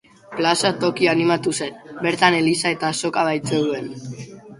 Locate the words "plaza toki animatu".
0.37-1.53